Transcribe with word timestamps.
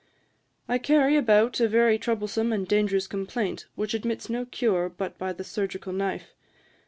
I 0.67 0.79
carry 0.79 1.15
about 1.15 1.59
a 1.59 1.67
very 1.67 1.99
troublesome 1.99 2.51
and 2.51 2.67
dangerous 2.67 3.05
complaint, 3.05 3.67
which 3.75 3.93
admits 3.93 4.31
no 4.31 4.45
cure 4.47 4.89
but 4.89 5.15
by 5.19 5.31
the 5.31 5.43
chirurgical 5.43 5.93
knife. 5.93 6.33